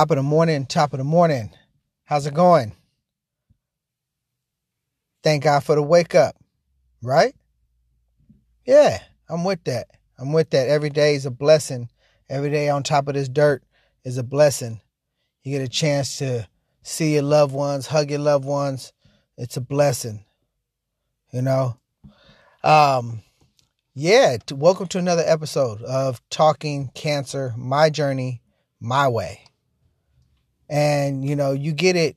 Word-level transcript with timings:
Top 0.00 0.12
of 0.12 0.16
the 0.16 0.22
morning, 0.22 0.64
top 0.64 0.94
of 0.94 0.98
the 0.98 1.04
morning. 1.04 1.50
How's 2.04 2.24
it 2.24 2.32
going? 2.32 2.72
Thank 5.22 5.44
God 5.44 5.62
for 5.62 5.74
the 5.74 5.82
wake 5.82 6.14
up, 6.14 6.36
right? 7.02 7.34
Yeah, 8.64 9.02
I'm 9.28 9.44
with 9.44 9.62
that. 9.64 9.88
I'm 10.18 10.32
with 10.32 10.48
that. 10.52 10.70
Every 10.70 10.88
day 10.88 11.16
is 11.16 11.26
a 11.26 11.30
blessing. 11.30 11.90
Every 12.30 12.48
day 12.48 12.70
on 12.70 12.82
top 12.82 13.08
of 13.08 13.14
this 13.14 13.28
dirt 13.28 13.62
is 14.02 14.16
a 14.16 14.22
blessing. 14.22 14.80
You 15.42 15.58
get 15.58 15.66
a 15.66 15.68
chance 15.68 16.16
to 16.16 16.48
see 16.82 17.12
your 17.12 17.22
loved 17.24 17.52
ones, 17.52 17.88
hug 17.88 18.08
your 18.08 18.20
loved 18.20 18.46
ones. 18.46 18.94
It's 19.36 19.58
a 19.58 19.60
blessing. 19.60 20.24
You 21.30 21.42
know? 21.42 21.76
Um, 22.64 23.20
yeah, 23.94 24.38
welcome 24.50 24.86
to 24.86 24.98
another 24.98 25.24
episode 25.26 25.82
of 25.82 26.22
Talking 26.30 26.90
Cancer, 26.94 27.52
my 27.54 27.90
journey, 27.90 28.40
my 28.80 29.06
way. 29.06 29.44
And 30.70 31.24
you 31.28 31.36
know, 31.36 31.52
you 31.52 31.72
get 31.72 31.96
it 31.96 32.16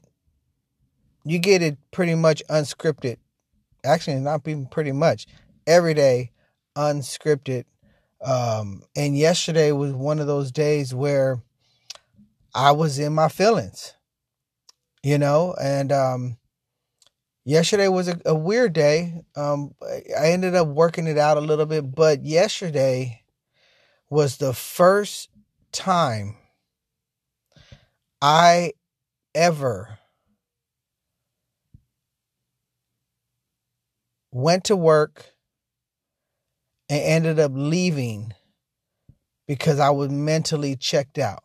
you 1.25 1.39
get 1.39 1.61
it 1.61 1.77
pretty 1.91 2.15
much 2.15 2.43
unscripted. 2.49 3.17
Actually, 3.83 4.19
not 4.19 4.47
even 4.47 4.67
pretty 4.67 4.91
much. 4.91 5.25
Every 5.65 5.93
day 5.93 6.31
unscripted. 6.75 7.65
Um, 8.23 8.83
and 8.95 9.17
yesterday 9.17 9.71
was 9.71 9.91
one 9.93 10.19
of 10.19 10.27
those 10.27 10.51
days 10.51 10.93
where 10.93 11.41
I 12.55 12.71
was 12.71 12.99
in 12.99 13.13
my 13.13 13.27
feelings. 13.27 13.93
You 15.01 15.17
know, 15.17 15.53
and 15.61 15.91
um 15.91 16.37
yesterday 17.43 17.89
was 17.89 18.07
a, 18.07 18.21
a 18.25 18.35
weird 18.35 18.71
day. 18.71 19.25
Um 19.35 19.75
I 20.17 20.31
ended 20.31 20.55
up 20.55 20.67
working 20.69 21.07
it 21.07 21.17
out 21.17 21.37
a 21.37 21.41
little 21.41 21.65
bit, 21.65 21.93
but 21.93 22.23
yesterday 22.23 23.23
was 24.09 24.37
the 24.37 24.53
first 24.53 25.29
time 25.73 26.37
I 28.25 28.71
ever 29.35 29.99
went 34.31 34.63
to 34.65 34.77
work 34.77 35.25
and 36.87 37.01
ended 37.01 37.37
up 37.37 37.51
leaving 37.53 38.33
because 39.45 39.77
I 39.77 39.89
was 39.89 40.09
mentally 40.09 40.77
checked 40.77 41.17
out. 41.17 41.43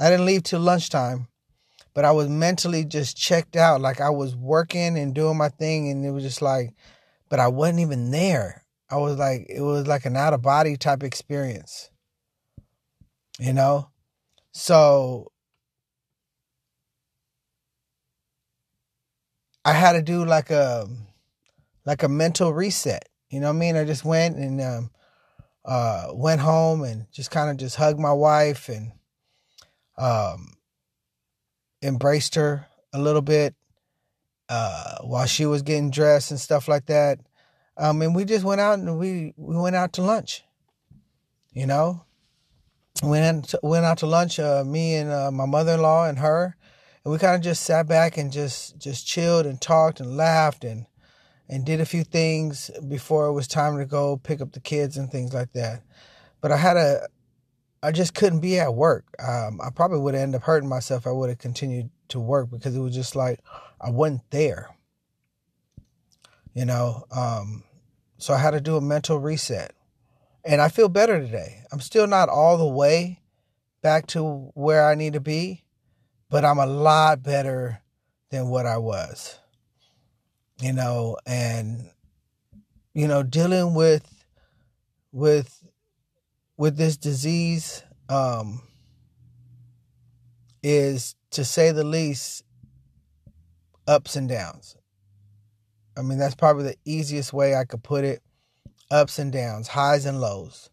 I 0.00 0.08
didn't 0.08 0.24
leave 0.24 0.44
till 0.44 0.60
lunchtime, 0.60 1.28
but 1.92 2.06
I 2.06 2.12
was 2.12 2.30
mentally 2.30 2.86
just 2.86 3.14
checked 3.14 3.56
out. 3.56 3.82
Like 3.82 4.00
I 4.00 4.08
was 4.08 4.34
working 4.34 4.98
and 4.98 5.14
doing 5.14 5.36
my 5.36 5.50
thing, 5.50 5.90
and 5.90 6.02
it 6.02 6.12
was 6.12 6.22
just 6.24 6.40
like, 6.40 6.70
but 7.28 7.40
I 7.40 7.48
wasn't 7.48 7.80
even 7.80 8.10
there. 8.10 8.64
I 8.88 8.96
was 8.96 9.18
like, 9.18 9.44
it 9.50 9.60
was 9.60 9.86
like 9.86 10.06
an 10.06 10.16
out 10.16 10.32
of 10.32 10.40
body 10.40 10.78
type 10.78 11.02
experience 11.02 11.90
you 13.38 13.52
know? 13.52 13.90
So 14.52 15.30
I 19.64 19.72
had 19.72 19.92
to 19.92 20.02
do 20.02 20.24
like 20.24 20.50
a 20.50 20.88
like 21.84 22.02
a 22.02 22.08
mental 22.08 22.52
reset. 22.52 23.08
You 23.30 23.40
know 23.40 23.48
what 23.48 23.56
I 23.56 23.58
mean? 23.58 23.76
I 23.76 23.84
just 23.84 24.04
went 24.04 24.36
and 24.36 24.60
um, 24.60 24.90
uh, 25.64 26.08
went 26.12 26.40
home 26.40 26.82
and 26.82 27.06
just 27.12 27.30
kind 27.30 27.50
of 27.50 27.56
just 27.56 27.76
hugged 27.76 28.00
my 28.00 28.12
wife 28.12 28.68
and 28.68 28.92
um, 29.98 30.54
embraced 31.82 32.34
her 32.36 32.66
a 32.92 32.98
little 32.98 33.22
bit 33.22 33.54
uh, 34.48 34.98
while 35.02 35.26
she 35.26 35.44
was 35.46 35.62
getting 35.62 35.90
dressed 35.90 36.30
and 36.30 36.40
stuff 36.40 36.68
like 36.68 36.86
that. 36.86 37.18
Um, 37.76 38.00
and 38.02 38.14
we 38.14 38.24
just 38.24 38.44
went 38.44 38.60
out 38.60 38.78
and 38.78 38.98
we, 38.98 39.34
we 39.36 39.56
went 39.56 39.76
out 39.76 39.92
to 39.94 40.02
lunch. 40.02 40.42
You 41.52 41.66
know, 41.66 42.04
went 43.02 43.54
went 43.62 43.84
out 43.84 43.98
to 43.98 44.06
lunch. 44.06 44.38
Uh, 44.38 44.64
me 44.66 44.94
and 44.94 45.10
uh, 45.10 45.30
my 45.30 45.46
mother 45.46 45.74
in 45.74 45.82
law 45.82 46.06
and 46.06 46.18
her, 46.18 46.56
and 47.04 47.12
we 47.12 47.18
kind 47.18 47.36
of 47.36 47.42
just 47.42 47.64
sat 47.64 47.86
back 47.86 48.16
and 48.16 48.32
just 48.32 48.78
just 48.78 49.06
chilled 49.06 49.46
and 49.46 49.60
talked 49.60 50.00
and 50.00 50.16
laughed 50.16 50.64
and 50.64 50.86
and 51.48 51.64
did 51.64 51.80
a 51.80 51.86
few 51.86 52.04
things 52.04 52.70
before 52.88 53.26
it 53.26 53.32
was 53.32 53.48
time 53.48 53.78
to 53.78 53.86
go 53.86 54.16
pick 54.18 54.40
up 54.40 54.52
the 54.52 54.60
kids 54.60 54.96
and 54.96 55.10
things 55.10 55.32
like 55.32 55.52
that. 55.52 55.82
But 56.40 56.52
I 56.52 56.58
had 56.58 56.76
a, 56.76 57.08
I 57.82 57.90
just 57.90 58.14
couldn't 58.14 58.40
be 58.40 58.58
at 58.58 58.74
work. 58.74 59.06
Um, 59.18 59.58
I 59.64 59.70
probably 59.70 59.98
would 59.98 60.14
end 60.14 60.34
up 60.34 60.42
hurting 60.42 60.68
myself. 60.68 61.06
I 61.06 61.10
would 61.10 61.30
have 61.30 61.38
continued 61.38 61.90
to 62.08 62.20
work 62.20 62.50
because 62.50 62.76
it 62.76 62.80
was 62.80 62.94
just 62.94 63.16
like 63.16 63.40
I 63.80 63.90
wasn't 63.90 64.22
there. 64.30 64.68
You 66.54 66.64
know, 66.64 67.04
um, 67.10 67.64
so 68.18 68.34
I 68.34 68.38
had 68.38 68.50
to 68.50 68.60
do 68.60 68.76
a 68.76 68.80
mental 68.80 69.18
reset 69.18 69.72
and 70.44 70.60
I 70.60 70.68
feel 70.68 70.88
better 70.88 71.20
today. 71.20 71.62
I'm 71.72 71.80
still 71.80 72.06
not 72.06 72.28
all 72.28 72.56
the 72.56 72.66
way 72.66 73.20
back 73.82 74.06
to 74.08 74.50
where 74.54 74.84
I 74.84 74.94
need 74.94 75.12
to 75.14 75.20
be, 75.20 75.64
but 76.30 76.44
I'm 76.44 76.58
a 76.58 76.66
lot 76.66 77.22
better 77.22 77.82
than 78.30 78.48
what 78.48 78.66
I 78.66 78.78
was. 78.78 79.38
You 80.60 80.72
know, 80.72 81.16
and 81.26 81.90
you 82.94 83.06
know, 83.06 83.22
dealing 83.22 83.74
with 83.74 84.24
with 85.12 85.62
with 86.56 86.76
this 86.76 86.96
disease 86.96 87.82
um 88.08 88.62
is 90.62 91.14
to 91.30 91.44
say 91.44 91.70
the 91.70 91.84
least 91.84 92.42
ups 93.86 94.16
and 94.16 94.28
downs. 94.28 94.76
I 95.96 96.02
mean, 96.02 96.18
that's 96.18 96.34
probably 96.34 96.64
the 96.64 96.76
easiest 96.84 97.32
way 97.32 97.54
I 97.54 97.64
could 97.64 97.82
put 97.82 98.04
it 98.04 98.22
ups 98.90 99.18
and 99.18 99.32
downs, 99.32 99.68
highs 99.68 100.04
and 100.06 100.20
lows. 100.20 100.70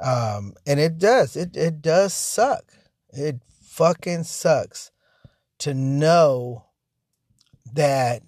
Um, 0.00 0.54
and 0.66 0.80
it 0.80 0.98
does, 0.98 1.36
it, 1.36 1.56
it 1.56 1.80
does 1.80 2.12
suck. 2.12 2.64
It 3.10 3.40
fucking 3.62 4.24
sucks 4.24 4.90
to 5.58 5.74
know 5.74 6.66
that 7.72 8.22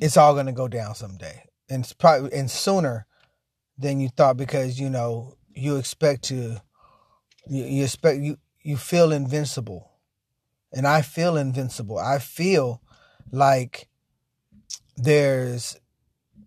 it's 0.00 0.16
all 0.16 0.34
going 0.34 0.46
to 0.46 0.52
go 0.52 0.68
down 0.68 0.94
someday. 0.94 1.44
And 1.70 1.90
probably, 1.98 2.32
and 2.32 2.50
sooner 2.50 3.06
than 3.76 4.00
you 4.00 4.08
thought 4.08 4.36
because, 4.36 4.80
you 4.80 4.90
know, 4.90 5.34
you 5.54 5.76
expect 5.76 6.24
to, 6.24 6.60
you, 7.46 7.64
you 7.64 7.84
expect, 7.84 8.20
you, 8.20 8.38
you 8.62 8.76
feel 8.76 9.12
invincible. 9.12 9.92
And 10.72 10.86
I 10.86 11.02
feel 11.02 11.36
invincible. 11.36 11.98
I 11.98 12.18
feel 12.18 12.82
like 13.32 13.88
there's 14.96 15.76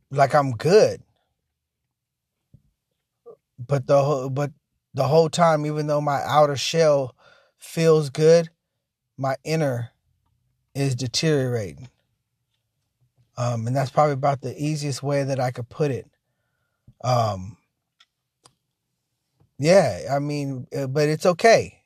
like 0.10 0.34
I'm 0.34 0.52
good. 0.52 1.02
But 3.60 3.88
the 3.88 4.04
whole 4.04 4.30
but 4.30 4.52
the 4.94 5.08
whole 5.08 5.30
time, 5.30 5.66
even 5.66 5.88
though 5.88 6.02
my 6.02 6.22
outer 6.26 6.56
shell 6.56 7.16
feels 7.58 8.10
good, 8.10 8.50
my 9.18 9.36
inner 9.44 9.92
is 10.76 10.96
deteriorating. 10.96 11.90
Um, 13.38 13.68
and 13.68 13.76
that's 13.76 13.92
probably 13.92 14.14
about 14.14 14.42
the 14.42 14.62
easiest 14.62 15.02
way 15.02 15.24
that 15.24 15.40
I 15.40 15.52
could 15.52 15.70
put 15.70 15.92
it. 15.92 16.10
Um, 17.04 17.58
yeah, 19.58 20.02
I 20.12 20.20
mean, 20.20 20.68
uh, 20.76 20.88
but 20.88 21.08
it's 21.08 21.26
okay. 21.26 21.84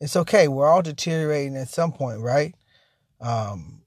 It's 0.00 0.16
okay. 0.16 0.48
We're 0.48 0.68
all 0.68 0.82
deteriorating 0.82 1.56
at 1.56 1.68
some 1.68 1.92
point, 1.92 2.20
right? 2.20 2.54
Um, 3.20 3.77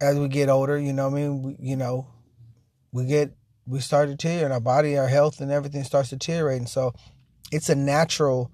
as 0.00 0.18
we 0.18 0.28
get 0.28 0.48
older, 0.48 0.78
you 0.78 0.92
know, 0.92 1.06
I 1.06 1.10
mean, 1.10 1.42
we, 1.42 1.56
you 1.58 1.76
know, 1.76 2.06
we 2.92 3.06
get 3.06 3.32
we 3.66 3.80
start 3.80 4.08
to 4.08 4.14
deteriorate, 4.14 4.52
our 4.52 4.60
body, 4.60 4.98
our 4.98 5.08
health, 5.08 5.40
and 5.40 5.50
everything 5.50 5.84
starts 5.84 6.10
deteriorating. 6.10 6.66
So 6.66 6.92
it's 7.50 7.68
a 7.68 7.74
natural 7.74 8.50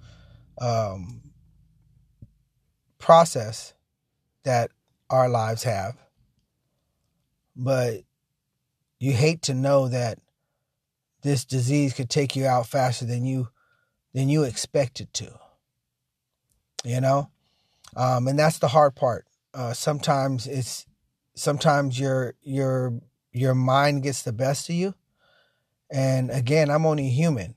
um, 0.60 1.22
process 2.98 3.74
that 4.44 4.70
our 5.08 5.28
lives 5.28 5.64
have. 5.64 5.96
But 7.56 8.04
you 8.98 9.12
hate 9.12 9.42
to 9.42 9.54
know 9.54 9.88
that 9.88 10.18
this 11.22 11.44
disease 11.44 11.92
could 11.92 12.08
take 12.08 12.36
you 12.36 12.46
out 12.46 12.66
faster 12.66 13.04
than 13.04 13.24
you 13.24 13.48
than 14.14 14.28
you 14.28 14.44
expected 14.44 15.12
to. 15.14 15.32
You 16.84 17.00
know, 17.00 17.30
um, 17.96 18.28
and 18.28 18.38
that's 18.38 18.58
the 18.58 18.68
hard 18.68 18.94
part. 18.94 19.26
Uh, 19.52 19.72
sometimes 19.72 20.46
it's 20.46 20.86
sometimes 21.40 21.98
your 21.98 22.34
your 22.42 23.00
your 23.32 23.54
mind 23.54 24.02
gets 24.02 24.22
the 24.22 24.32
best 24.32 24.68
of 24.68 24.74
you. 24.74 24.94
And 25.90 26.30
again, 26.30 26.70
I'm 26.70 26.84
only 26.86 27.08
human. 27.08 27.54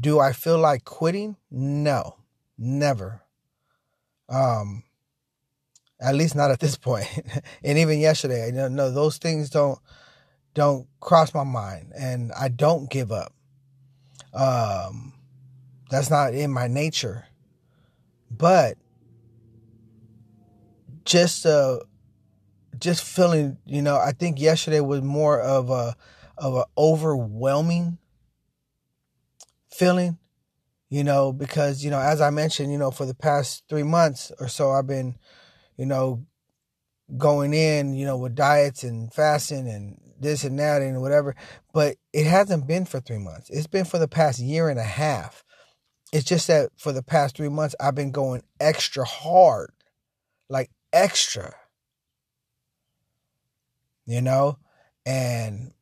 Do 0.00 0.18
I 0.18 0.32
feel 0.32 0.58
like 0.58 0.84
quitting? 0.84 1.36
No. 1.50 2.16
Never. 2.56 3.22
Um 4.28 4.84
at 6.00 6.14
least 6.14 6.34
not 6.34 6.50
at 6.50 6.58
this 6.58 6.76
point. 6.76 7.06
and 7.62 7.78
even 7.78 8.00
yesterday, 8.00 8.48
I 8.48 8.68
know 8.68 8.90
those 8.90 9.18
things 9.18 9.50
don't 9.50 9.78
don't 10.54 10.86
cross 11.00 11.34
my 11.34 11.44
mind 11.44 11.92
and 11.96 12.32
I 12.32 12.48
don't 12.48 12.90
give 12.90 13.12
up. 13.12 13.34
Um 14.32 15.12
that's 15.90 16.08
not 16.08 16.32
in 16.32 16.50
my 16.50 16.66
nature. 16.66 17.26
But 18.30 18.78
just 21.04 21.44
uh 21.44 21.80
just 22.78 23.04
feeling, 23.04 23.58
you 23.66 23.82
know, 23.82 23.96
I 23.96 24.12
think 24.12 24.40
yesterday 24.40 24.80
was 24.80 25.02
more 25.02 25.40
of 25.40 25.70
a 25.70 25.96
of 26.38 26.56
an 26.56 26.64
overwhelming 26.76 27.98
feeling, 29.70 30.18
you 30.88 31.04
know, 31.04 31.32
because, 31.32 31.84
you 31.84 31.90
know, 31.90 32.00
as 32.00 32.20
I 32.20 32.30
mentioned, 32.30 32.72
you 32.72 32.78
know, 32.78 32.90
for 32.90 33.06
the 33.06 33.14
past 33.14 33.64
three 33.68 33.82
months 33.82 34.32
or 34.38 34.48
so, 34.48 34.70
I've 34.70 34.86
been, 34.86 35.16
you 35.76 35.86
know, 35.86 36.26
going 37.16 37.54
in, 37.54 37.94
you 37.94 38.06
know, 38.06 38.16
with 38.16 38.34
diets 38.34 38.82
and 38.82 39.12
fasting 39.12 39.68
and 39.68 40.00
this 40.18 40.44
and 40.44 40.58
that 40.58 40.82
and 40.82 41.00
whatever. 41.00 41.34
But 41.72 41.96
it 42.12 42.26
hasn't 42.26 42.66
been 42.66 42.84
for 42.84 43.00
three 43.00 43.18
months. 43.18 43.50
It's 43.50 43.66
been 43.66 43.84
for 43.84 43.98
the 43.98 44.08
past 44.08 44.38
year 44.38 44.68
and 44.68 44.78
a 44.78 44.84
half. 44.84 45.44
It's 46.12 46.24
just 46.24 46.46
that 46.48 46.70
for 46.76 46.92
the 46.92 47.02
past 47.02 47.36
three 47.36 47.48
months, 47.48 47.74
I've 47.80 47.94
been 47.94 48.12
going 48.12 48.42
extra 48.60 49.04
hard, 49.04 49.72
like 50.48 50.70
extra, 50.92 51.54
you 54.12 54.20
know, 54.20 54.58
and 55.06 55.72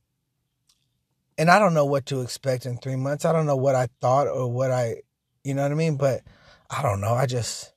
and 1.39 1.51
I 1.51 1.59
don't 1.59 1.75
know 1.75 1.87
what 1.87 2.07
to 2.07 2.21
expect 2.21 2.67
in 2.67 2.79
three 2.79 2.97
months. 2.97 3.25
I 3.25 3.33
don't 3.33 3.47
know 3.47 3.57
what 3.57 3.75
I 3.75 3.89
thought 4.01 4.29
or 4.29 4.51
what 4.51 4.71
I, 4.71 4.97
you 5.43 5.55
know 5.55 5.63
what 5.63 5.73
I 5.73 5.75
mean. 5.75 5.97
But 5.97 6.23
I 6.69 6.83
don't 6.83 7.01
know. 7.01 7.15
I 7.15 7.27
just 7.27 7.73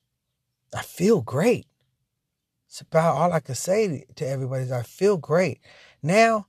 I 0.75 0.81
feel 0.81 1.21
great. 1.21 1.65
It's 2.67 2.81
about 2.81 3.15
all 3.15 3.31
I 3.31 3.39
can 3.39 3.55
say 3.55 4.05
to 4.15 4.27
everybody 4.27 4.63
is 4.63 4.71
I 4.71 4.83
feel 4.83 5.17
great 5.17 5.59
now 6.01 6.47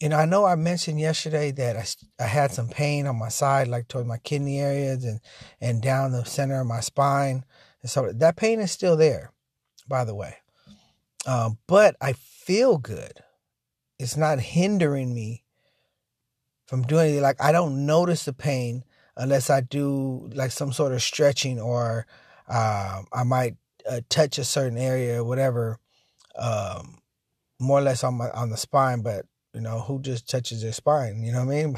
you 0.00 0.10
know, 0.10 0.16
I 0.16 0.26
know 0.26 0.44
I 0.44 0.56
mentioned 0.56 1.00
yesterday 1.00 1.50
that 1.52 1.76
I, 1.76 2.22
I 2.22 2.26
had 2.26 2.52
some 2.52 2.68
pain 2.68 3.06
on 3.06 3.18
my 3.18 3.28
side, 3.28 3.68
like 3.68 3.88
toward 3.88 4.06
my 4.06 4.18
kidney 4.18 4.60
areas 4.60 5.04
and, 5.04 5.20
and 5.60 5.80
down 5.80 6.12
the 6.12 6.24
center 6.24 6.60
of 6.60 6.66
my 6.66 6.80
spine. 6.80 7.44
And 7.80 7.90
so 7.90 8.12
that 8.12 8.36
pain 8.36 8.60
is 8.60 8.70
still 8.70 8.96
there, 8.96 9.32
by 9.88 10.04
the 10.04 10.14
way. 10.14 10.36
Um, 11.26 11.58
but 11.66 11.96
I 12.00 12.12
feel 12.12 12.78
good. 12.78 13.20
It's 13.98 14.16
not 14.16 14.38
hindering 14.38 15.14
me 15.14 15.44
from 16.66 16.82
doing 16.82 17.16
it. 17.16 17.20
Like 17.20 17.42
I 17.42 17.52
don't 17.52 17.84
notice 17.86 18.24
the 18.24 18.32
pain 18.32 18.84
unless 19.16 19.50
I 19.50 19.60
do 19.60 20.30
like 20.34 20.52
some 20.52 20.72
sort 20.72 20.92
of 20.92 21.02
stretching 21.02 21.58
or 21.58 22.06
uh, 22.48 23.02
I 23.12 23.24
might 23.24 23.56
uh, 23.88 24.00
touch 24.08 24.38
a 24.38 24.44
certain 24.44 24.78
area 24.78 25.20
or 25.20 25.24
whatever, 25.24 25.78
um, 26.36 26.98
more 27.58 27.78
or 27.78 27.82
less 27.82 28.04
on 28.04 28.14
my 28.14 28.30
on 28.30 28.50
the 28.50 28.56
spine. 28.56 29.02
But 29.02 29.26
you 29.54 29.60
know, 29.60 29.80
who 29.80 30.00
just 30.00 30.28
touches 30.28 30.62
their 30.62 30.72
spine? 30.72 31.22
You 31.22 31.32
know 31.32 31.44
what 31.44 31.54
I 31.54 31.64
mean? 31.64 31.76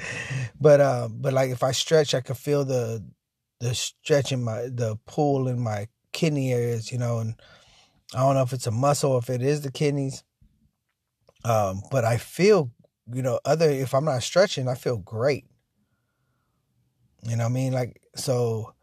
but 0.60 0.80
uh, 0.80 1.08
but 1.10 1.32
like 1.32 1.50
if 1.50 1.62
I 1.62 1.72
stretch, 1.72 2.14
I 2.14 2.20
can 2.22 2.34
feel 2.34 2.64
the 2.64 3.04
the 3.60 3.74
stretch 3.74 4.32
in 4.32 4.42
my 4.42 4.62
the 4.62 4.98
pull 5.06 5.48
in 5.48 5.60
my 5.60 5.88
kidney 6.12 6.52
areas. 6.52 6.90
You 6.90 6.98
know, 6.98 7.18
and 7.18 7.34
I 8.14 8.20
don't 8.20 8.34
know 8.34 8.42
if 8.42 8.52
it's 8.52 8.66
a 8.66 8.70
muscle, 8.70 9.18
if 9.18 9.28
it 9.28 9.42
is 9.42 9.62
the 9.62 9.72
kidneys. 9.72 10.22
Um, 11.44 11.82
but 11.90 12.04
I 12.04 12.16
feel, 12.16 12.70
you 13.12 13.22
know, 13.22 13.40
other 13.44 13.68
if 13.68 13.94
I'm 13.94 14.04
not 14.04 14.22
stretching, 14.22 14.68
I 14.68 14.74
feel 14.74 14.96
great. 14.98 15.44
You 17.22 17.36
know 17.36 17.46
I 17.46 17.48
mean? 17.48 17.72
Like 17.72 18.00
so 18.14 18.74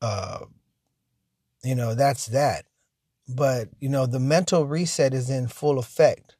uh 0.00 0.40
you 1.64 1.74
know, 1.74 1.94
that's 1.94 2.26
that. 2.26 2.66
But, 3.26 3.70
you 3.80 3.88
know, 3.88 4.06
the 4.06 4.20
mental 4.20 4.66
reset 4.66 5.14
is 5.14 5.30
in 5.30 5.48
full 5.48 5.78
effect. 5.78 6.36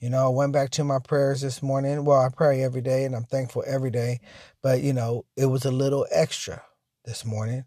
You 0.00 0.10
know, 0.10 0.26
I 0.26 0.28
went 0.28 0.52
back 0.52 0.70
to 0.70 0.84
my 0.84 0.98
prayers 0.98 1.42
this 1.42 1.62
morning. 1.62 2.04
Well, 2.04 2.20
I 2.20 2.28
pray 2.34 2.62
every 2.62 2.80
day 2.80 3.04
and 3.04 3.14
I'm 3.14 3.24
thankful 3.24 3.62
every 3.66 3.90
day. 3.90 4.20
But, 4.62 4.80
you 4.80 4.92
know, 4.92 5.26
it 5.36 5.46
was 5.46 5.64
a 5.64 5.70
little 5.70 6.06
extra 6.10 6.62
this 7.04 7.24
morning, 7.24 7.64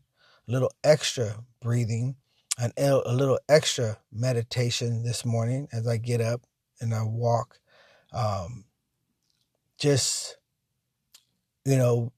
a 0.48 0.52
little 0.52 0.72
extra 0.84 1.36
breathing, 1.62 2.16
and 2.58 2.74
a 2.78 3.14
little 3.14 3.40
extra 3.48 4.00
meditation 4.12 5.04
this 5.04 5.24
morning 5.24 5.68
as 5.72 5.88
I 5.88 5.98
get 5.98 6.22
up 6.22 6.42
and 6.82 6.94
I 6.94 7.04
walk. 7.04 7.60
Um, 8.12 8.66
just, 9.78 10.38
you 11.66 11.78
know, 11.78 12.12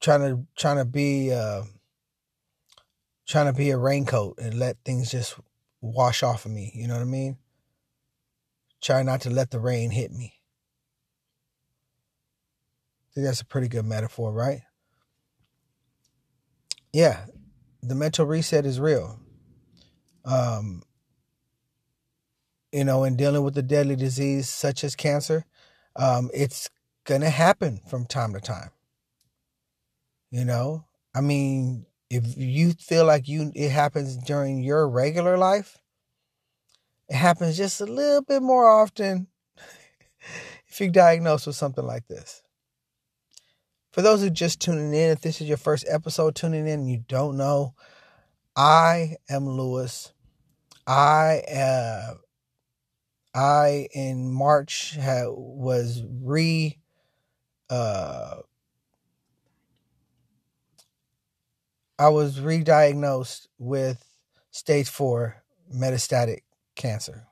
trying 0.00 0.20
to 0.20 0.46
trying 0.56 0.78
to 0.78 0.84
be 0.84 1.32
uh, 1.32 1.62
trying 3.26 3.46
to 3.46 3.52
be 3.52 3.70
a 3.70 3.78
raincoat 3.78 4.38
and 4.38 4.58
let 4.58 4.76
things 4.84 5.10
just 5.10 5.38
wash 5.80 6.22
off 6.24 6.44
of 6.44 6.50
me. 6.50 6.72
You 6.74 6.88
know 6.88 6.94
what 6.94 7.02
I 7.02 7.06
mean? 7.06 7.38
Try 8.80 9.02
not 9.02 9.20
to 9.22 9.30
let 9.30 9.50
the 9.50 9.60
rain 9.60 9.90
hit 9.90 10.10
me. 10.12 10.34
I 13.10 13.14
think 13.14 13.26
that's 13.26 13.40
a 13.40 13.46
pretty 13.46 13.68
good 13.68 13.84
metaphor, 13.84 14.32
right? 14.32 14.62
Yeah, 16.92 17.26
the 17.82 17.94
mental 17.94 18.26
reset 18.26 18.64
is 18.66 18.80
real. 18.80 19.20
Um, 20.28 20.82
you 22.70 22.84
know, 22.84 23.04
in 23.04 23.16
dealing 23.16 23.42
with 23.42 23.56
a 23.56 23.62
deadly 23.62 23.96
disease 23.96 24.48
such 24.48 24.84
as 24.84 24.94
cancer, 24.94 25.46
um, 25.96 26.30
it's 26.34 26.68
going 27.04 27.22
to 27.22 27.30
happen 27.30 27.80
from 27.88 28.04
time 28.04 28.34
to 28.34 28.40
time. 28.40 28.70
You 30.30 30.44
know, 30.44 30.84
I 31.14 31.22
mean, 31.22 31.86
if 32.10 32.36
you 32.36 32.72
feel 32.72 33.06
like 33.06 33.26
you 33.26 33.50
it 33.54 33.70
happens 33.70 34.16
during 34.18 34.62
your 34.62 34.86
regular 34.86 35.38
life, 35.38 35.78
it 37.08 37.16
happens 37.16 37.56
just 37.56 37.80
a 37.80 37.86
little 37.86 38.22
bit 38.22 38.42
more 38.42 38.68
often 38.68 39.28
if 40.68 40.78
you're 40.78 40.90
diagnosed 40.90 41.46
with 41.46 41.56
something 41.56 41.86
like 41.86 42.06
this. 42.06 42.42
For 43.92 44.02
those 44.02 44.20
who 44.20 44.28
just 44.28 44.60
tuning 44.60 44.92
in, 44.92 45.10
if 45.10 45.22
this 45.22 45.40
is 45.40 45.48
your 45.48 45.56
first 45.56 45.86
episode 45.88 46.34
tuning 46.34 46.66
in 46.66 46.80
and 46.80 46.90
you 46.90 47.02
don't 47.08 47.38
know, 47.38 47.74
I 48.54 49.16
am 49.30 49.48
Lewis. 49.48 50.12
I 50.88 51.42
uh, 51.54 52.14
I 53.34 53.88
in 53.92 54.32
March 54.32 54.94
had, 54.94 55.26
was 55.28 56.02
re 56.22 56.78
uh, 57.68 58.36
I 61.98 62.08
was 62.08 62.40
re-diagnosed 62.40 63.48
with 63.58 64.04
stage 64.50 64.88
four 64.88 65.42
metastatic 65.74 66.40
cancer. 66.74 67.26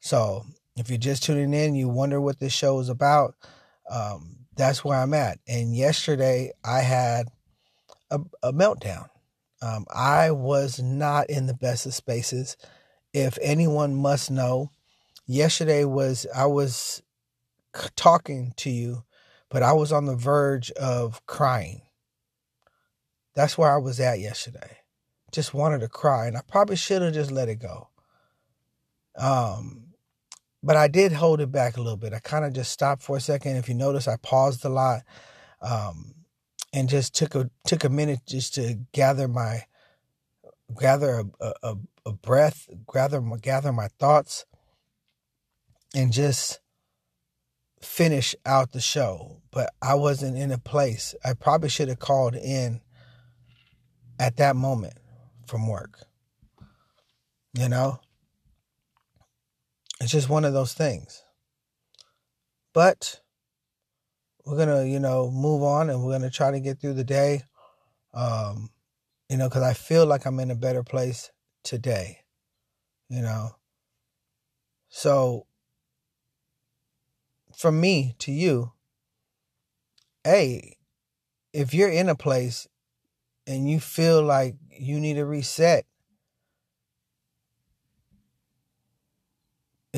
So 0.00 0.44
if 0.76 0.90
you're 0.90 0.98
just 0.98 1.24
tuning 1.24 1.54
in, 1.54 1.74
you 1.74 1.88
wonder 1.88 2.20
what 2.20 2.38
this 2.38 2.52
show 2.52 2.78
is 2.78 2.88
about, 2.88 3.34
um, 3.90 4.46
that's 4.54 4.84
where 4.84 4.98
I'm 4.98 5.14
at. 5.14 5.38
And 5.48 5.74
yesterday 5.74 6.52
I 6.64 6.80
had 6.80 7.28
a, 8.10 8.20
a 8.42 8.52
meltdown. 8.52 9.08
Um, 9.64 9.86
I 9.88 10.30
was 10.30 10.78
not 10.82 11.30
in 11.30 11.46
the 11.46 11.54
best 11.54 11.86
of 11.86 11.94
spaces. 11.94 12.58
If 13.14 13.38
anyone 13.40 13.94
must 13.94 14.30
know, 14.30 14.70
yesterday 15.26 15.84
was 15.84 16.26
I 16.34 16.44
was 16.46 17.02
talking 17.96 18.52
to 18.58 18.68
you, 18.68 19.04
but 19.48 19.62
I 19.62 19.72
was 19.72 19.90
on 19.90 20.04
the 20.04 20.16
verge 20.16 20.70
of 20.72 21.24
crying. 21.26 21.80
That's 23.34 23.56
where 23.56 23.72
I 23.72 23.78
was 23.78 24.00
at 24.00 24.20
yesterday. 24.20 24.78
Just 25.32 25.54
wanted 25.54 25.80
to 25.80 25.88
cry, 25.88 26.26
and 26.26 26.36
I 26.36 26.42
probably 26.46 26.76
should 26.76 27.00
have 27.00 27.14
just 27.14 27.30
let 27.30 27.48
it 27.48 27.56
go. 27.56 27.88
Um, 29.16 29.94
but 30.62 30.76
I 30.76 30.88
did 30.88 31.12
hold 31.12 31.40
it 31.40 31.50
back 31.50 31.78
a 31.78 31.80
little 31.80 31.96
bit. 31.96 32.12
I 32.12 32.18
kind 32.18 32.44
of 32.44 32.52
just 32.52 32.70
stopped 32.70 33.02
for 33.02 33.16
a 33.16 33.20
second. 33.20 33.56
If 33.56 33.70
you 33.70 33.74
notice, 33.74 34.08
I 34.08 34.16
paused 34.16 34.64
a 34.66 34.68
lot, 34.68 35.04
um, 35.62 36.14
and 36.74 36.88
just 36.88 37.14
took 37.14 37.36
a 37.36 37.48
took 37.64 37.84
a 37.84 37.88
minute 37.88 38.20
just 38.26 38.54
to 38.56 38.80
gather 38.92 39.28
my 39.28 39.64
gather 40.78 41.24
a, 41.40 41.52
a, 41.62 41.76
a 42.04 42.12
breath, 42.12 42.68
gather 42.92 43.22
gather 43.40 43.72
my 43.72 43.88
thoughts, 44.00 44.44
and 45.94 46.12
just 46.12 46.60
finish 47.80 48.34
out 48.44 48.72
the 48.72 48.80
show. 48.80 49.40
But 49.52 49.72
I 49.80 49.94
wasn't 49.94 50.36
in 50.36 50.50
a 50.50 50.58
place. 50.58 51.14
I 51.24 51.34
probably 51.34 51.68
should 51.68 51.88
have 51.88 52.00
called 52.00 52.34
in 52.34 52.80
at 54.18 54.36
that 54.38 54.56
moment 54.56 54.94
from 55.46 55.68
work. 55.68 56.00
You 57.56 57.68
know, 57.68 58.00
it's 60.00 60.10
just 60.10 60.28
one 60.28 60.44
of 60.44 60.52
those 60.52 60.72
things. 60.72 61.22
But 62.72 63.20
we're 64.44 64.56
to, 64.68 64.86
you 64.86 65.00
know, 65.00 65.30
move 65.30 65.62
on 65.62 65.90
and 65.90 66.02
we're 66.02 66.10
to 66.22 66.30
try 66.30 66.50
to 66.50 66.60
get 66.60 66.80
through 66.80 66.94
the 66.94 67.04
day. 67.04 67.42
Um, 68.12 68.70
you 69.28 69.36
know, 69.36 69.48
because 69.48 69.62
I 69.62 69.72
feel 69.72 70.06
like 70.06 70.26
I'm 70.26 70.38
in 70.40 70.50
a 70.50 70.54
better 70.54 70.82
place 70.82 71.30
today, 71.62 72.20
you 73.08 73.22
know. 73.22 73.56
So, 74.88 75.46
from 77.56 77.80
me 77.80 78.14
to 78.20 78.30
you, 78.30 78.72
hey, 80.22 80.76
if 81.52 81.72
you're 81.72 81.90
in 81.90 82.08
a 82.08 82.14
place 82.14 82.68
and 83.46 83.68
you 83.68 83.80
feel 83.80 84.22
like 84.22 84.56
you 84.70 85.00
need 85.00 85.18
a 85.18 85.24
reset, 85.24 85.86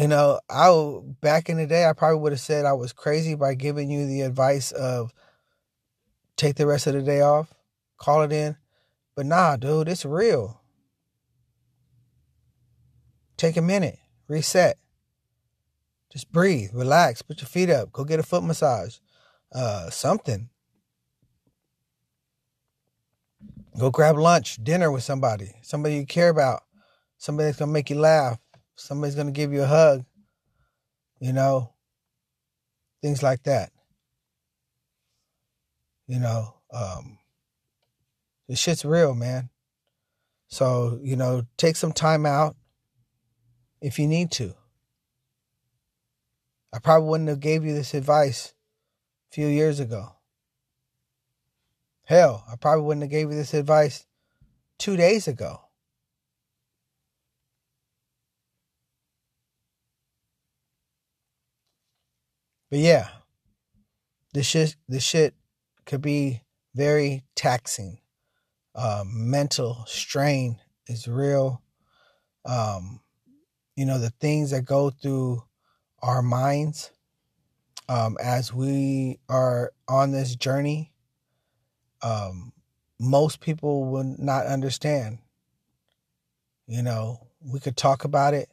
You 0.07 0.11
know, 0.11 0.39
I 0.49 1.01
back 1.21 1.49
in 1.49 1.57
the 1.57 1.67
day, 1.67 1.85
I 1.85 1.93
probably 1.93 2.21
would 2.21 2.31
have 2.31 2.41
said 2.41 2.65
I 2.65 2.75
was 2.75 2.93
crazy 2.93 3.35
by 3.35 3.55
giving 3.55 3.91
you 3.91 4.07
the 4.07 4.21
advice 4.21 4.71
of 4.71 5.13
take 6.37 6.55
the 6.55 6.65
rest 6.69 6.87
of 6.87 6.93
the 6.95 7.03
day 7.03 7.23
off, 7.23 7.53
call 7.99 8.23
it 8.23 8.31
in. 8.31 8.57
But 9.17 9.27
nah, 9.27 9.57
dude, 9.57 9.89
it's 9.89 10.05
real. 10.05 10.61
take 13.37 13.57
a 13.57 13.61
minute, 13.61 13.99
reset. 14.29 14.79
Just 16.13 16.31
breathe, 16.31 16.71
relax, 16.73 17.23
put 17.23 17.41
your 17.41 17.49
feet 17.49 17.69
up, 17.69 17.91
go 17.91 18.05
get 18.05 18.21
a 18.21 18.23
foot 18.23 18.45
massage, 18.45 18.99
uh, 19.53 19.91
something. 19.91 20.51
Go 23.77 23.91
grab 23.91 24.17
lunch, 24.17 24.63
dinner 24.63 24.93
with 24.93 25.03
somebody, 25.03 25.51
somebody 25.63 25.97
you 25.97 26.07
care 26.07 26.29
about, 26.29 26.63
somebody 27.19 27.47
that's 27.49 27.59
gonna 27.59 27.73
make 27.73 27.91
you 27.91 27.99
laugh, 27.99 28.39
somebody's 28.77 29.17
gonna 29.17 29.33
give 29.33 29.53
you 29.53 29.63
a 29.63 29.67
hug, 29.67 30.05
you 31.19 31.33
know, 31.33 31.73
things 33.03 33.23
like 33.23 33.43
that. 33.45 33.73
You 36.07 36.21
know, 36.21 36.55
um, 36.73 37.19
this 38.49 38.59
shit's 38.59 38.85
real, 38.85 39.15
man. 39.15 39.51
So, 40.49 41.01
you 41.03 41.17
know, 41.17 41.47
take 41.57 41.77
some 41.77 41.93
time 41.93 42.25
out 42.25 42.55
if 43.81 43.99
you 43.99 44.07
need 44.07 44.31
to. 44.33 44.55
I 46.73 46.79
probably 46.79 47.09
wouldn't 47.09 47.29
have 47.29 47.41
gave 47.41 47.65
you 47.65 47.75
this 47.75 47.95
advice 47.95 48.55
a 49.31 49.35
few 49.35 49.47
years 49.47 49.81
ago. 49.81 50.13
Hell, 52.05 52.45
I 52.51 52.57
probably 52.57 52.85
wouldn't 52.85 53.03
have 53.03 53.11
gave 53.11 53.31
you 53.31 53.37
this 53.37 53.55
advice 53.55 54.07
two 54.79 54.97
days 54.97 55.27
ago. 55.27 55.66
But 62.71 62.81
yeah, 62.81 63.09
this 64.33 64.47
shit, 64.47 64.77
this 64.89 65.05
shit 65.05 65.35
could 65.85 66.03
be 66.03 66.43
very 66.75 67.25
taxing. 67.35 67.99
Uh, 68.75 69.05
mental 69.07 69.85
strain 69.87 70.59
is 70.87 71.09
real. 71.09 71.63
Um, 72.45 73.01
you 73.77 73.87
know, 73.87 73.99
the 73.99 74.11
things 74.11 74.51
that 74.51 74.65
go 74.65 74.91
through 74.91 75.43
our 76.03 76.23
minds 76.23 76.91
um, 77.89 78.17
as 78.23 78.53
we 78.53 79.19
are 79.29 79.73
on 79.89 80.13
this 80.13 80.35
journey 80.37 80.93
um, 82.03 82.53
most 82.99 83.41
people 83.41 83.85
would 83.87 84.19
not 84.19 84.47
understand. 84.47 85.19
You 86.67 86.83
know, 86.83 87.27
we 87.41 87.61
could 87.61 87.77
talk 87.77 88.05
about 88.05 88.35
it. 88.35 88.49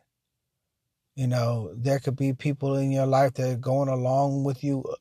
You 1.16 1.28
know, 1.28 1.74
there 1.76 2.00
could 2.00 2.16
be 2.16 2.34
people 2.34 2.76
in 2.76 2.92
your 2.92 3.06
life 3.06 3.34
that 3.36 3.52
are 3.52 3.56
going 3.56 3.90
along 3.90 4.44
with 4.44 4.64
you 4.64 4.84
uh, 4.84 4.96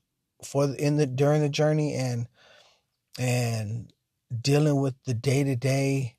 for 0.44 0.74
in 0.74 0.96
the 0.96 1.06
during 1.06 1.40
the 1.40 1.48
journey 1.48 1.94
and 1.94 2.28
and 3.18 3.92
dealing 4.40 4.80
with 4.80 4.94
the 5.04 5.14
day 5.14 5.44
to 5.44 5.56
day 5.56 6.16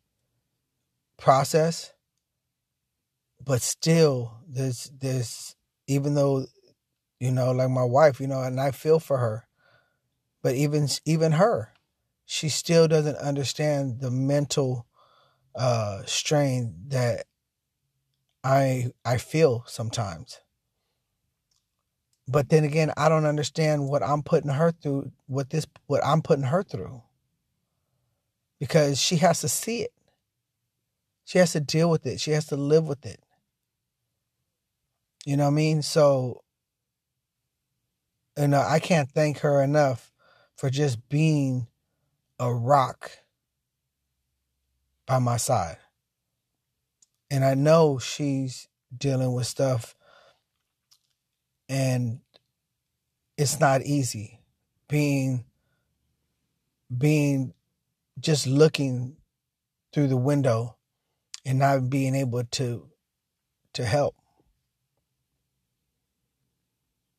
process. 1.18 1.94
But 3.44 3.62
still, 3.62 4.40
there's 4.48 4.92
there's 5.00 5.56
even 5.88 6.16
though 6.16 6.46
you 7.20 7.32
know, 7.32 7.52
like 7.52 7.70
my 7.70 7.84
wife, 7.86 8.20
you 8.20 8.28
know, 8.28 8.42
and 8.42 8.60
I 8.60 8.72
feel 8.72 9.00
for 9.00 9.18
her, 9.18 9.48
but 10.42 10.56
even 10.56 10.88
even 11.06 11.34
her, 11.34 11.74
she 12.26 12.50
still 12.50 12.88
doesn't 12.88 13.18
understand 13.18 14.02
the 14.02 14.12
mental 14.12 14.88
uh, 15.56 16.04
strain 16.06 16.76
that 16.88 17.26
I 18.44 18.92
I 19.06 19.18
feel 19.18 19.64
sometimes. 19.68 20.40
But 22.28 22.50
then 22.50 22.64
again, 22.64 22.92
I 22.96 23.10
don't 23.10 23.26
understand 23.26 23.90
what 23.90 24.02
I'm 24.02 24.24
putting 24.24 24.52
her 24.52 24.72
through, 24.72 25.12
what 25.28 25.50
this 25.50 25.66
what 25.88 26.06
I'm 26.06 26.22
putting 26.22 26.46
her 26.46 26.64
through. 26.64 27.02
Because 28.60 29.00
she 29.00 29.18
has 29.18 29.42
to 29.42 29.50
see 29.50 29.82
it. 29.82 29.94
She 31.26 31.38
has 31.38 31.52
to 31.54 31.60
deal 31.60 31.90
with 31.90 32.06
it. 32.06 32.20
She 32.20 32.32
has 32.32 32.46
to 32.48 32.56
live 32.56 32.88
with 32.88 33.06
it. 33.06 33.22
You 35.26 35.38
know 35.38 35.46
what 35.46 35.52
I 35.52 35.56
mean? 35.56 35.82
So 35.82 36.44
and 38.36 38.56
uh, 38.56 38.66
I 38.68 38.80
can't 38.80 39.10
thank 39.12 39.40
her 39.40 39.62
enough 39.62 40.12
for 40.56 40.70
just 40.70 41.08
being 41.10 41.68
a 42.40 42.54
rock 42.54 43.12
by 45.06 45.20
my 45.20 45.38
side. 45.38 45.78
And 47.34 47.44
I 47.44 47.56
know 47.56 47.98
she's 47.98 48.68
dealing 48.96 49.34
with 49.34 49.48
stuff 49.48 49.96
and 51.68 52.20
it's 53.36 53.60
not 53.60 53.82
easy 53.82 54.40
being 54.88 55.44
being 56.96 57.56
just 58.20 58.46
looking 58.46 59.18
through 59.92 60.10
the 60.10 60.16
window 60.16 60.78
and 61.44 61.58
not 61.58 61.90
being 61.90 62.14
able 62.14 62.44
to 62.44 62.92
to 63.74 63.84
help. 63.84 64.14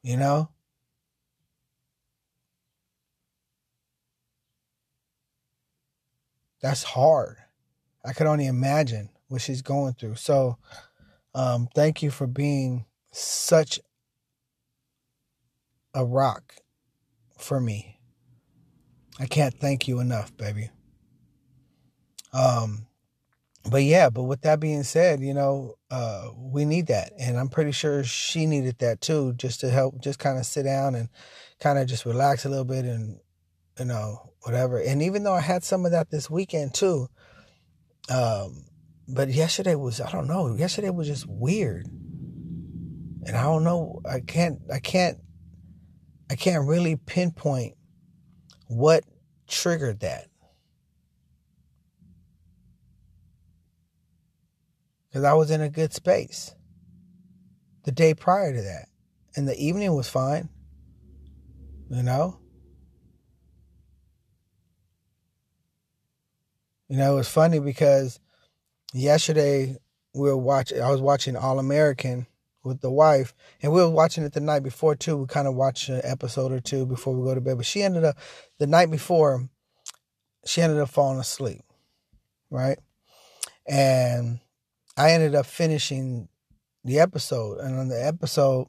You 0.04 0.16
know? 0.16 0.48
That's 6.62 6.84
hard. 6.84 7.38
I 8.04 8.12
could 8.12 8.28
only 8.28 8.46
imagine 8.46 9.08
what 9.28 9.40
she's 9.40 9.62
going 9.62 9.94
through. 9.94 10.16
So, 10.16 10.58
um, 11.34 11.68
thank 11.74 12.02
you 12.02 12.10
for 12.10 12.26
being 12.26 12.86
such 13.12 13.80
a 15.94 16.04
rock 16.04 16.54
for 17.38 17.60
me. 17.60 18.00
I 19.18 19.26
can't 19.26 19.54
thank 19.54 19.86
you 19.86 20.00
enough, 20.00 20.36
baby. 20.36 20.70
Um, 22.32 22.86
but 23.70 23.82
yeah, 23.82 24.10
but 24.10 24.24
with 24.24 24.42
that 24.42 24.60
being 24.60 24.82
said, 24.82 25.20
you 25.20 25.34
know, 25.34 25.74
uh, 25.90 26.28
we 26.36 26.64
need 26.64 26.88
that, 26.88 27.12
and 27.18 27.38
I'm 27.38 27.48
pretty 27.48 27.72
sure 27.72 28.04
she 28.04 28.46
needed 28.46 28.78
that 28.78 29.00
too, 29.00 29.32
just 29.34 29.60
to 29.60 29.70
help, 29.70 30.00
just 30.02 30.18
kind 30.18 30.38
of 30.38 30.44
sit 30.44 30.64
down 30.64 30.94
and 30.94 31.08
kind 31.60 31.78
of 31.78 31.86
just 31.86 32.04
relax 32.04 32.44
a 32.44 32.48
little 32.48 32.64
bit 32.64 32.84
and 32.84 33.20
you 33.78 33.84
know, 33.84 34.30
whatever. 34.42 34.78
And 34.78 35.02
even 35.02 35.24
though 35.24 35.34
I 35.34 35.40
had 35.40 35.64
some 35.64 35.84
of 35.84 35.92
that 35.92 36.10
this 36.10 36.30
weekend 36.30 36.74
too, 36.74 37.08
um, 38.10 38.64
but 39.08 39.28
yesterday 39.28 39.74
was 39.74 40.00
I 40.00 40.10
don't 40.10 40.26
know. 40.26 40.54
Yesterday 40.54 40.90
was 40.90 41.06
just 41.06 41.26
weird, 41.28 41.86
and 41.86 43.36
I 43.36 43.42
don't 43.42 43.64
know. 43.64 44.00
I 44.08 44.20
can't. 44.20 44.60
I 44.72 44.78
can't. 44.78 45.18
I 46.30 46.36
can't 46.36 46.66
really 46.66 46.96
pinpoint 46.96 47.74
what 48.66 49.04
triggered 49.46 50.00
that. 50.00 50.28
Because 55.08 55.24
I 55.24 55.34
was 55.34 55.50
in 55.50 55.60
a 55.60 55.68
good 55.68 55.92
space 55.92 56.54
the 57.84 57.92
day 57.92 58.14
prior 58.14 58.52
to 58.52 58.62
that. 58.62 58.88
And 59.36 59.46
the 59.46 59.56
evening 59.56 59.94
was 59.94 60.08
fine. 60.08 60.48
You 61.88 62.02
know? 62.02 62.40
You 66.88 66.98
know, 66.98 67.12
it 67.12 67.16
was 67.16 67.28
funny 67.28 67.60
because 67.60 68.18
yesterday 69.00 69.76
we 70.14 70.28
were 70.28 70.36
watching. 70.36 70.80
I 70.80 70.90
was 70.90 71.00
watching 71.00 71.36
All 71.36 71.58
American 71.58 72.26
with 72.62 72.80
the 72.80 72.90
wife, 72.90 73.34
and 73.62 73.72
we 73.72 73.80
were 73.80 73.90
watching 73.90 74.24
it 74.24 74.32
the 74.32 74.40
night 74.40 74.62
before 74.62 74.94
too. 74.94 75.16
We 75.16 75.26
kind 75.26 75.46
of 75.46 75.54
watched 75.54 75.88
an 75.88 76.00
episode 76.04 76.52
or 76.52 76.60
two 76.60 76.86
before 76.86 77.14
we 77.14 77.24
go 77.24 77.34
to 77.34 77.40
bed. 77.40 77.56
But 77.56 77.66
she 77.66 77.82
ended 77.82 78.04
up 78.04 78.16
the 78.58 78.66
night 78.66 78.90
before. 78.90 79.48
She 80.46 80.62
ended 80.62 80.78
up 80.78 80.90
falling 80.90 81.18
asleep, 81.18 81.62
right? 82.50 82.78
And 83.66 84.40
I 84.96 85.12
ended 85.12 85.34
up 85.34 85.46
finishing 85.46 86.28
the 86.84 87.00
episode. 87.00 87.58
And 87.58 87.78
on 87.78 87.88
the 87.88 88.06
episode, 88.06 88.68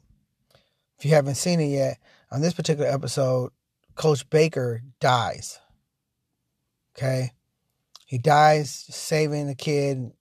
if 0.98 1.04
you 1.04 1.10
haven't 1.12 1.34
seen 1.34 1.60
it 1.60 1.68
yet, 1.68 1.98
on 2.30 2.40
this 2.40 2.54
particular 2.54 2.88
episode, 2.88 3.52
Coach 3.94 4.28
Baker 4.30 4.82
dies. 5.00 5.58
Okay. 6.96 7.32
He 8.06 8.18
dies 8.18 8.70
saving 8.70 9.48
a 9.48 9.54
kid 9.54 10.12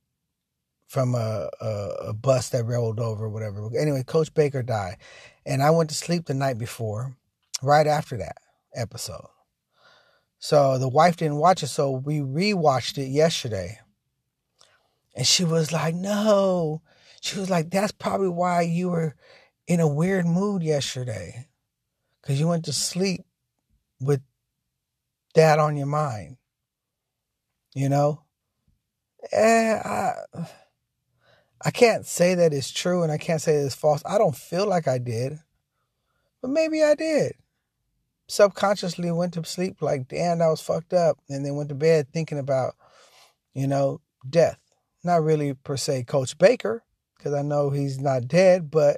from 0.88 1.16
a, 1.16 1.50
a, 1.60 1.90
a 2.08 2.14
bus 2.14 2.50
that 2.50 2.66
rolled 2.66 3.00
over, 3.00 3.26
or 3.26 3.30
whatever. 3.30 3.70
Anyway, 3.78 4.04
Coach 4.04 4.34
Baker 4.34 4.64
died, 4.64 4.98
and 5.46 5.64
I 5.64 5.72
went 5.72 5.90
to 5.90 5.96
sleep 5.96 6.26
the 6.26 6.34
night 6.34 6.58
before, 6.58 7.16
right 7.62 7.88
after 7.88 8.18
that 8.18 8.38
episode. 8.76 9.28
So 10.40 10.78
the 10.78 10.90
wife 10.90 11.18
didn't 11.18 11.38
watch 11.38 11.64
it, 11.64 11.68
so 11.68 11.92
we 11.92 12.20
rewatched 12.20 12.98
it 12.98 13.08
yesterday. 13.08 13.80
And 15.16 15.26
she 15.26 15.44
was 15.44 15.72
like, 15.72 15.96
No. 15.96 16.82
She 17.22 17.40
was 17.40 17.50
like, 17.50 17.72
That's 17.72 17.92
probably 17.92 18.30
why 18.30 18.62
you 18.62 18.90
were 18.90 19.16
in 19.68 19.80
a 19.80 19.88
weird 19.88 20.26
mood 20.26 20.62
yesterday. 20.62 21.48
Because 22.22 22.40
you 22.40 22.48
went 22.48 22.66
to 22.66 22.74
sleep 22.74 23.22
with 24.00 24.22
that 25.34 25.58
on 25.58 25.78
your 25.78 25.88
mind. 25.88 26.38
You 27.74 27.90
know? 27.90 28.22
Eh, 29.32 29.74
I, 29.84 30.14
I 31.66 31.72
can't 31.72 32.06
say 32.06 32.36
that 32.36 32.54
it's 32.54 32.72
true 32.72 33.02
and 33.02 33.12
I 33.12 33.18
can't 33.18 33.42
say 33.42 33.56
it's 33.56 33.74
false. 33.74 34.04
I 34.06 34.20
don't 34.20 34.36
feel 34.36 34.68
like 34.68 34.88
I 34.88 35.00
did. 35.00 35.40
But 36.40 36.52
maybe 36.52 36.84
I 36.84 36.94
did. 36.94 37.34
Subconsciously 38.28 39.12
went 39.12 39.34
to 39.34 39.44
sleep 39.44 39.82
like, 39.82 40.08
damn, 40.08 40.44
I 40.44 40.48
was 40.48 40.62
fucked 40.62 40.94
up. 40.94 41.18
And 41.28 41.44
then 41.44 41.56
went 41.56 41.70
to 41.70 41.76
bed 41.76 42.08
thinking 42.14 42.38
about, 42.38 42.76
you 43.56 43.66
know, 43.66 44.00
death. 44.30 44.60
Not 45.04 45.24
really 45.24 45.56
per 45.56 45.76
se 45.76 46.04
Coach 46.04 46.38
Baker, 46.38 46.84
because 47.18 47.34
I 47.34 47.42
know 47.42 47.72
he's 47.72 48.00
not 48.00 48.28
dead, 48.28 48.70
but 48.70 48.98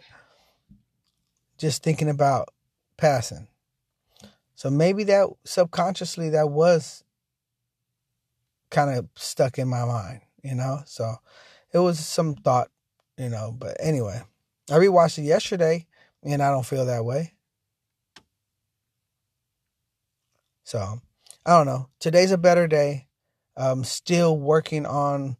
just 1.57 1.83
thinking 1.83 2.09
about 2.09 2.50
passing. 2.97 3.47
So 4.55 4.69
maybe 4.69 5.05
that 5.05 5.29
subconsciously 5.45 6.31
that 6.31 6.50
was 6.50 7.03
kind 8.69 8.97
of 8.97 9.07
stuck 9.15 9.57
in 9.57 9.69
my 9.69 9.86
mind, 9.86 10.21
you 10.43 10.55
know? 10.55 10.81
So 10.86 11.15
it 11.77 11.84
was 11.84 12.00
some 12.00 12.36
thought, 12.36 12.69
you 13.17 13.29
know, 13.29 13.53
but 13.57 13.77
anyway, 13.79 14.22
I 14.69 14.74
rewatched 14.74 15.19
it 15.19 15.24
yesterday 15.24 15.86
and 16.24 16.41
I 16.41 16.50
don't 16.50 16.65
feel 16.65 16.86
that 16.86 17.05
way. 17.05 17.34
So 20.63 21.00
I 21.46 21.51
don't 21.51 21.65
know. 21.65 21.89
Today's 22.00 22.31
a 22.31 22.38
better 22.38 22.67
day. 22.67 23.07
I'm 23.55 23.84
still 23.84 24.38
working 24.38 24.86
on, 24.86 25.38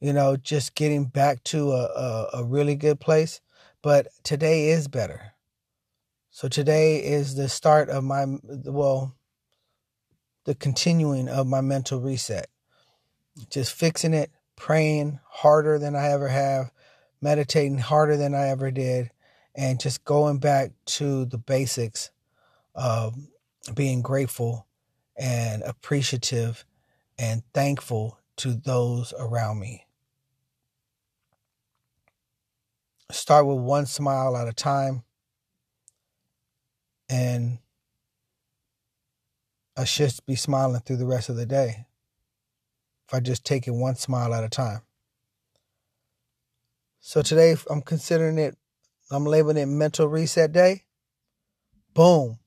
you 0.00 0.12
know, 0.12 0.36
just 0.36 0.74
getting 0.74 1.04
back 1.04 1.42
to 1.44 1.72
a, 1.72 1.84
a, 1.84 2.28
a 2.34 2.44
really 2.44 2.76
good 2.76 3.00
place. 3.00 3.40
But 3.82 4.08
today 4.22 4.68
is 4.68 4.88
better. 4.88 5.32
So 6.30 6.48
today 6.48 6.98
is 6.98 7.34
the 7.34 7.48
start 7.48 7.88
of 7.88 8.04
my, 8.04 8.26
well, 8.64 9.16
the 10.44 10.54
continuing 10.54 11.28
of 11.28 11.46
my 11.46 11.60
mental 11.60 12.00
reset. 12.00 12.48
Just 13.50 13.72
fixing 13.72 14.14
it, 14.14 14.30
praying 14.58 15.20
harder 15.24 15.78
than 15.78 15.94
I 15.96 16.10
ever 16.10 16.28
have, 16.28 16.70
meditating 17.22 17.78
harder 17.78 18.16
than 18.16 18.34
I 18.34 18.48
ever 18.48 18.70
did, 18.70 19.10
and 19.54 19.80
just 19.80 20.04
going 20.04 20.38
back 20.38 20.72
to 20.86 21.24
the 21.24 21.38
basics 21.38 22.10
of 22.74 23.16
being 23.74 24.02
grateful 24.02 24.66
and 25.16 25.62
appreciative 25.62 26.64
and 27.18 27.42
thankful 27.54 28.18
to 28.36 28.52
those 28.52 29.14
around 29.18 29.58
me. 29.58 29.86
Start 33.10 33.46
with 33.46 33.58
one 33.58 33.86
smile 33.86 34.36
at 34.36 34.48
a 34.48 34.52
time, 34.52 35.02
and 37.08 37.58
I 39.76 39.84
should 39.84 40.12
be 40.26 40.34
smiling 40.34 40.80
through 40.80 40.98
the 40.98 41.06
rest 41.06 41.28
of 41.28 41.36
the 41.36 41.46
day 41.46 41.86
if 43.08 43.14
I 43.14 43.20
just 43.20 43.44
take 43.44 43.66
it 43.66 43.70
one 43.70 43.94
smile 43.96 44.34
at 44.34 44.44
a 44.44 44.50
time. 44.50 44.82
So 47.00 47.22
today 47.22 47.56
I'm 47.70 47.80
considering 47.80 48.38
it, 48.38 48.54
I'm 49.10 49.24
labeling 49.24 49.56
it 49.56 49.66
mental 49.66 50.08
reset 50.08 50.52
day. 50.52 50.84
Boom. 51.94 52.38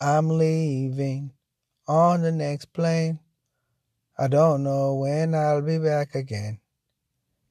I'm 0.00 0.30
leaving 0.30 1.32
on 1.86 2.22
the 2.22 2.32
next 2.32 2.72
plane. 2.72 3.18
I 4.18 4.28
don't 4.28 4.62
know 4.62 4.94
when 4.94 5.34
I'll 5.34 5.60
be 5.60 5.76
back 5.76 6.14
again. 6.14 6.60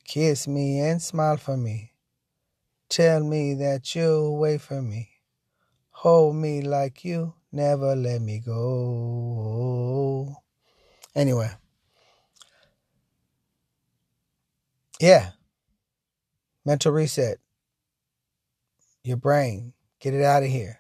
Kiss 0.05 0.47
me 0.47 0.79
and 0.79 0.99
smile 0.99 1.37
for 1.37 1.55
me. 1.55 1.93
Tell 2.89 3.23
me 3.23 3.53
that 3.53 3.93
you'll 3.93 4.39
wait 4.39 4.61
for 4.61 4.81
me. 4.81 5.09
Hold 5.91 6.35
me 6.35 6.63
like 6.63 7.05
you 7.05 7.35
never 7.51 7.95
let 7.95 8.21
me 8.21 8.39
go. 8.39 10.35
Anyway. 11.15 11.51
Yeah. 14.99 15.31
Mental 16.65 16.91
reset. 16.91 17.39
Your 19.03 19.17
brain. 19.17 19.73
Get 19.99 20.13
it 20.13 20.23
out 20.23 20.43
of 20.43 20.49
here 20.49 20.79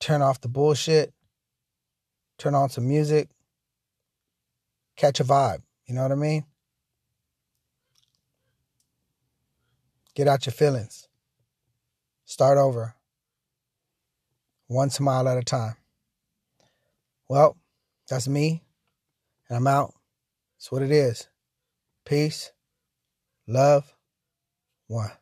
turn 0.00 0.22
off 0.22 0.40
the 0.40 0.48
bullshit, 0.48 1.12
turn 2.38 2.54
on 2.54 2.70
some 2.70 2.88
music, 2.88 3.28
catch 4.96 5.20
a 5.20 5.24
vibe. 5.24 5.62
You 5.86 5.94
know 5.94 6.02
what 6.02 6.12
I 6.12 6.16
mean? 6.16 6.44
Get 10.14 10.26
out 10.26 10.46
your 10.46 10.52
feelings. 10.52 11.06
Start 12.24 12.58
over. 12.58 12.94
One 14.66 14.90
smile 14.90 15.28
at 15.28 15.38
a 15.38 15.42
time. 15.42 15.76
Well, 17.28 17.56
that's 18.10 18.28
me. 18.28 18.62
And 19.48 19.56
I'm 19.56 19.66
out. 19.66 19.94
That's 20.58 20.70
what 20.70 20.82
it 20.82 20.90
is. 20.90 21.28
Peace. 22.04 22.50
Love. 23.46 23.94
One. 24.88 25.12